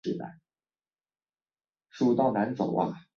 [0.01, 0.01] 拉谢兹人口变
[2.17, 2.45] 化
[2.85, 3.05] 图示